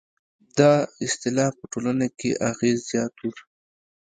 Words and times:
دا 0.57 0.73
اصطلاح 1.05 1.49
په 1.59 1.65
ټولنه 1.71 2.07
کې 2.19 2.29
اغېز 2.51 2.77
زیات 2.91 3.15
و. 3.21 3.33